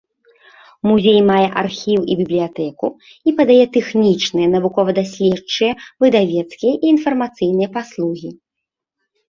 [0.91, 2.87] Музей мае архіў і бібліятэку
[3.29, 5.71] і падае тэхнічныя, навукова-даследчыя,
[6.03, 8.29] выдавецкія і інфармацыйныя паслугі.